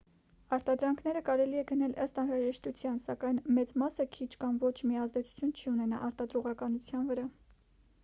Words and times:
արտադրանքները 0.55 1.21
կարելի 1.27 1.59
է 1.63 1.63
գնել 1.71 1.93
ըստ 2.05 2.17
անհրաժեշտության 2.23 2.99
սակայն 3.05 3.39
մեծ 3.59 3.75
մասը 3.83 4.09
քիչ 4.19 4.31
կամ 4.45 4.59
ոչ 4.67 4.75
մի 4.93 5.01
ազդեցություն 5.05 5.57
չի 5.63 5.73
ունենա 5.77 6.05
արտադրողականության 6.11 7.11
վրա 7.13 7.33